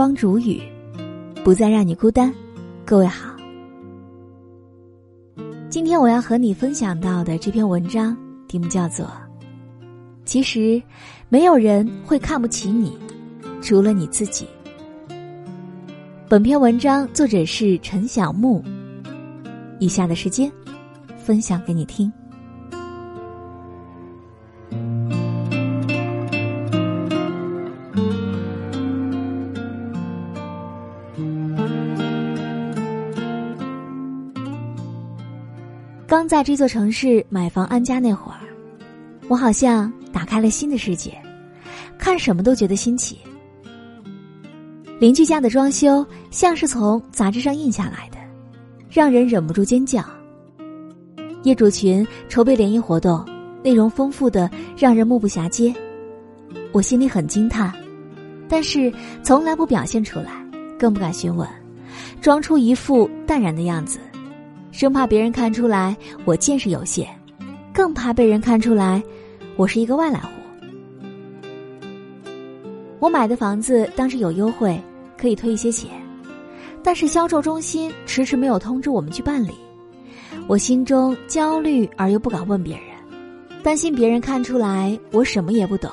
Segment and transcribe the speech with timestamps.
[0.00, 0.62] 光煮雨，
[1.44, 2.32] 不再让你孤单。
[2.86, 3.36] 各位好，
[5.68, 8.16] 今天我要和你分享到的这篇文章
[8.48, 9.04] 题目叫做
[10.24, 10.82] 《其实
[11.28, 12.96] 没有人会看不起你，
[13.60, 14.48] 除了你自己》。
[16.30, 18.64] 本篇文章作者是陈小木。
[19.80, 20.50] 以下的时间，
[21.18, 22.10] 分享给你听。
[36.10, 38.40] 刚在这座城市买房安家那会儿，
[39.28, 41.16] 我好像打开了新的世界，
[41.96, 43.16] 看什么都觉得新奇。
[44.98, 48.18] 邻居家的装修像是从杂志上印下来的，
[48.90, 50.04] 让人忍不住尖叫。
[51.44, 53.24] 业主群筹备联谊活动，
[53.62, 55.72] 内容丰富的让人目不暇接。
[56.72, 57.72] 我心里很惊叹，
[58.48, 60.44] 但是从来不表现出来，
[60.76, 61.48] 更不敢询问，
[62.20, 64.00] 装出一副淡然的样子。
[64.80, 67.06] 生怕别人看出来我见识有限，
[67.70, 69.02] 更怕被人看出来
[69.54, 70.30] 我是一个外来户。
[72.98, 74.80] 我买的房子当时有优惠，
[75.18, 75.90] 可以退一些钱，
[76.82, 79.52] 但是销售中心迟迟没有通知我们去办理，
[80.48, 82.86] 我心中焦虑而又不敢问别人，
[83.62, 85.90] 担心别人看出来我什么也不懂。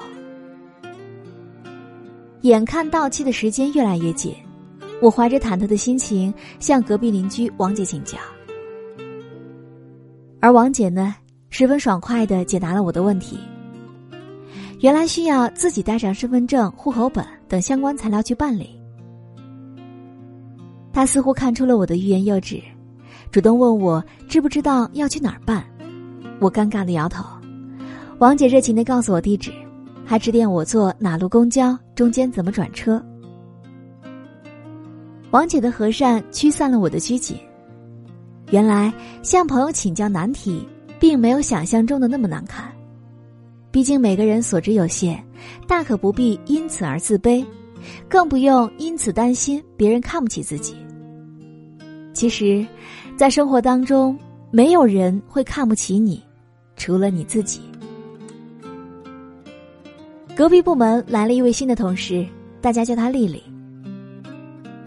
[2.43, 4.33] 眼看到期的时间越来越近，
[5.01, 8.17] 我怀着忐忑的心情向隔壁邻居王姐请教。
[10.39, 11.15] 而王姐呢，
[11.49, 13.39] 十分爽快的解答了我的问题。
[14.79, 18.79] 原来需要自己带上身份证、户口本等相关材料去办理。
[20.93, 22.61] 她似乎看出了我的欲言又止，
[23.31, 25.65] 主动问我知不知道要去哪儿办。
[26.39, 27.25] 我尴尬的摇头。
[28.19, 29.51] 王姐热情的告诉我地址，
[30.05, 33.03] 还指点我坐哪路公交，中间怎么转车。
[35.31, 37.37] 王姐的和善驱散了我的拘谨。
[38.49, 38.93] 原来
[39.23, 40.65] 向朋友请教难题，
[40.99, 42.71] 并没有想象中的那么难看。
[43.71, 45.21] 毕竟每个人所知有限，
[45.67, 47.45] 大可不必因此而自卑，
[48.07, 50.75] 更不用因此担心别人看不起自己。
[52.13, 52.65] 其实，
[53.17, 54.17] 在生活当中，
[54.49, 56.23] 没有人会看不起你，
[56.77, 57.61] 除了你自己。
[60.35, 62.25] 隔壁部门来了一位新的同事，
[62.61, 63.43] 大家叫她丽丽。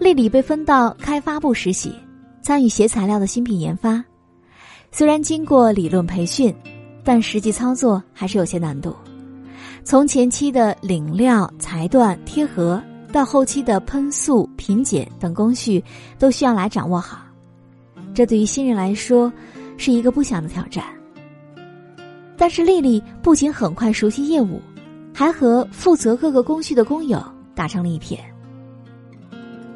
[0.01, 1.93] 丽丽被分到开发部实习。
[2.43, 4.03] 参与鞋材料的新品研发，
[4.91, 6.55] 虽然经过理论培训，
[7.05, 8.95] 但实际操作还是有些难度。
[9.85, 15.83] 从前期的领料、裁断、贴合，到后期的喷塑、品检等工序，
[16.19, 17.23] 都需要来掌握好。
[18.15, 19.33] 这对于新人来说，
[19.77, 20.85] 是一个不小的挑战。
[22.37, 24.61] 但是丽丽不仅很快熟悉业务，
[25.15, 27.23] 还和负责各个工序的工友
[27.55, 28.19] 打成了一片。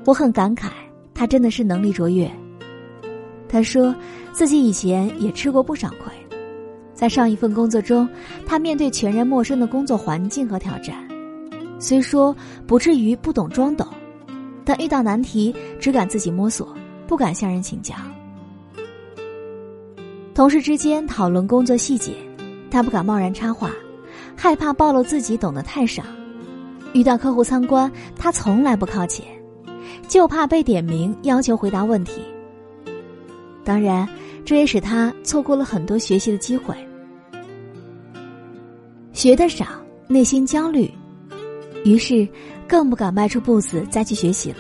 [0.04, 0.70] 我很感慨，
[1.14, 2.30] 她真的是能力卓越。
[3.54, 3.94] 他说，
[4.32, 6.12] 自己以前也吃过不少亏，
[6.92, 8.08] 在上一份工作中，
[8.44, 10.96] 他面对全然陌生的工作环境和挑战，
[11.78, 12.34] 虽说
[12.66, 13.86] 不至于不懂装懂，
[14.64, 16.74] 但遇到难题只敢自己摸索，
[17.06, 17.94] 不敢向人请教。
[20.34, 22.12] 同事之间讨论工作细节，
[22.72, 23.70] 他不敢贸然插话，
[24.34, 26.02] 害怕暴露自己懂得太少。
[26.92, 29.24] 遇到客户参观，他从来不靠前，
[30.08, 32.20] 就怕被点名要求回答问题。
[33.64, 34.06] 当然，
[34.44, 36.76] 这也使他错过了很多学习的机会。
[39.12, 39.64] 学的少，
[40.06, 40.90] 内心焦虑，
[41.84, 42.28] 于是
[42.68, 44.58] 更不敢迈出步子再去学习了。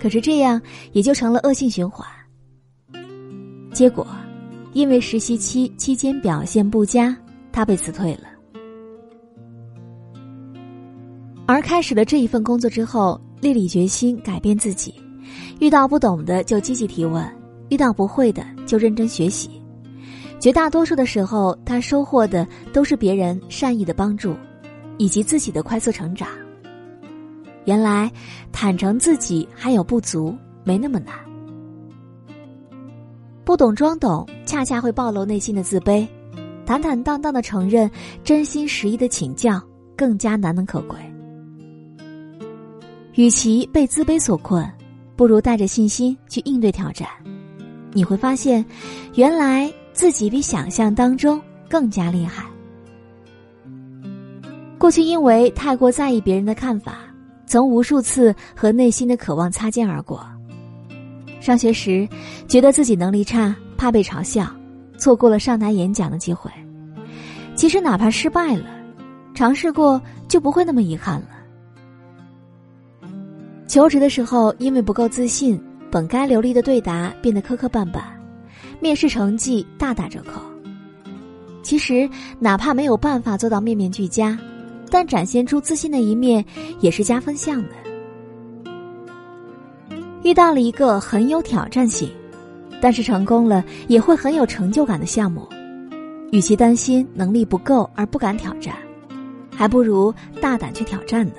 [0.00, 0.60] 可是这样
[0.92, 2.06] 也就成了恶性循环。
[3.72, 4.06] 结果，
[4.72, 7.16] 因为实习期期间表现不佳，
[7.52, 8.24] 他被辞退了。
[11.46, 14.94] 而开始了这一份工作之后，丽丽决心改变自己，
[15.60, 17.41] 遇到不懂的就积极提问。
[17.72, 19.48] 遇到不会的就认真学习，
[20.38, 24.36] 绝大多数的时候，他收获的都是别人善意的帮助，
[24.98, 26.28] 以及自己的快速成长。
[27.64, 28.12] 原来，
[28.52, 31.14] 坦诚自己还有不足没那么难。
[33.42, 36.06] 不懂装懂，恰恰会暴露内心的自卑；
[36.66, 37.90] 坦坦荡荡的承认，
[38.22, 39.58] 真心实意的请教，
[39.96, 40.98] 更加难能可贵。
[43.14, 44.62] 与其被自卑所困，
[45.16, 47.08] 不如带着信心去应对挑战。
[47.92, 48.64] 你会发现，
[49.14, 52.44] 原来自己比想象当中更加厉害。
[54.78, 56.98] 过去因为太过在意别人的看法，
[57.46, 60.26] 曾无数次和内心的渴望擦肩而过。
[61.40, 62.08] 上学时，
[62.48, 64.50] 觉得自己能力差，怕被嘲笑，
[64.96, 66.50] 错过了上台演讲的机会。
[67.54, 68.64] 其实哪怕失败了，
[69.34, 71.28] 尝试过就不会那么遗憾了。
[73.68, 75.60] 求职的时候因为不够自信，
[75.92, 78.00] 本该流利的对答变得磕磕绊绊，
[78.80, 80.40] 面试成绩大打折扣。
[81.62, 82.08] 其实，
[82.38, 84.38] 哪怕没有办法做到面面俱佳，
[84.90, 86.42] 但展现出自信的一面
[86.80, 87.68] 也是加分项的。
[90.22, 92.10] 遇到了一个很有挑战性，
[92.80, 95.46] 但是成功了也会很有成就感的项目，
[96.30, 98.74] 与其担心能力不够而不敢挑战，
[99.54, 100.10] 还不如
[100.40, 101.34] 大胆去挑战呢。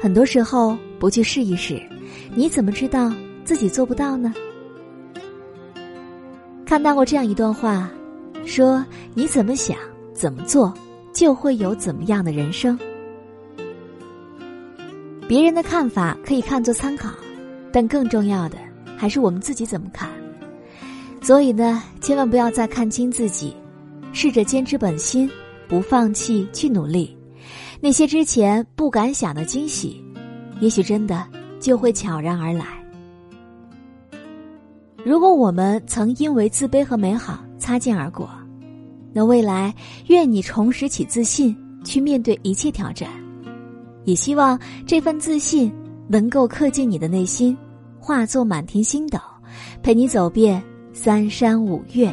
[0.00, 1.82] 很多时候不去试一试，
[2.32, 3.12] 你怎么知道
[3.44, 4.32] 自己做不到呢？
[6.64, 7.90] 看到过这样一段话，
[8.46, 9.76] 说你怎么想、
[10.14, 10.72] 怎么做，
[11.12, 12.78] 就会有怎么样的人生。
[15.26, 17.10] 别人的看法可以看作参考，
[17.72, 18.56] 但更重要的
[18.96, 20.08] 还是我们自己怎么看。
[21.20, 23.56] 所以呢，千万不要再看清自己，
[24.12, 25.28] 试着坚持本心，
[25.66, 27.16] 不放弃去努力。
[27.80, 30.00] 那些之前不敢想的惊喜，
[30.60, 31.26] 也许真的
[31.60, 32.66] 就会悄然而来。
[35.04, 38.30] 如果我们曾因为自卑和美好擦肩而过，
[39.12, 39.74] 那未来
[40.06, 43.08] 愿你重拾起自信，去面对一切挑战。
[44.04, 45.72] 也希望这份自信
[46.08, 47.56] 能够刻进你的内心，
[47.98, 49.18] 化作满天星斗，
[49.82, 50.62] 陪你走遍
[50.92, 52.12] 三山五岳。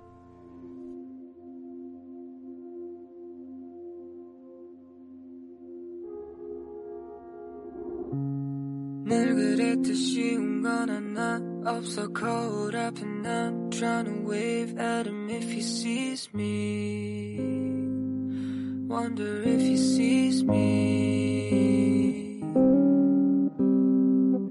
[9.10, 15.44] 늘 그랬듯 쉬운 건 하나 없어 거울 앞에 난 trying to wave at him if
[15.48, 17.38] he sees me
[18.88, 22.40] wonder if he sees me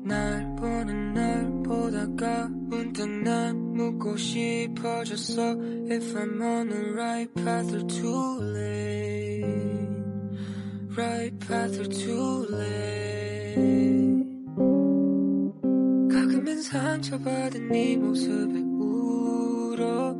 [0.04, 5.57] 날 보는 날 보다가 문득 난 묻고 싶어졌어
[5.92, 9.44] if I'm on the right path or too late
[10.95, 12.86] right path or too late
[13.56, 14.19] 가끔은
[16.70, 20.17] 상처받은 네 모습에 울어.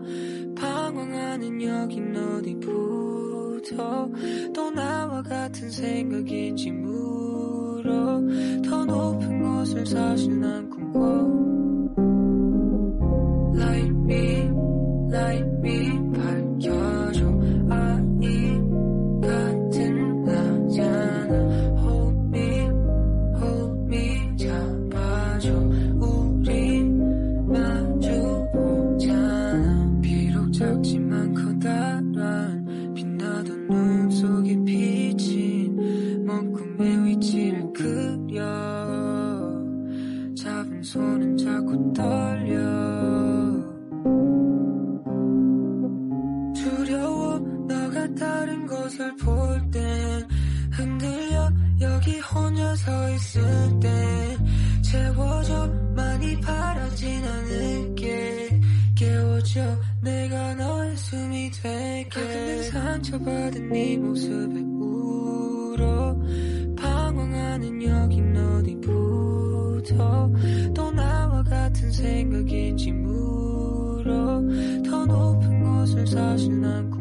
[0.57, 4.11] 방황하는 여긴 어디부터
[4.53, 8.21] 또 나와 같은 생각인지 물어.
[8.69, 11.50] 더 높은 곳을 사실 난 꿈꿔
[60.03, 62.09] 내가 너의 숨이 될게.
[62.09, 64.70] 가끔은 상처받은 네 모습에
[72.01, 74.43] 생각인지 물어
[74.89, 77.00] 더 높은 곳을 사실 난 꿈.